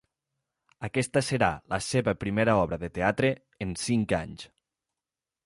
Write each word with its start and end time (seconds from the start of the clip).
Aquesta 0.87 1.21
serà 1.27 1.49
la 1.73 1.79
seva 1.89 2.15
primera 2.23 2.57
obra 2.63 2.81
de 2.85 2.91
teatre 2.97 3.31
en 3.67 3.77
cinc 3.85 4.19
anys. 4.23 4.49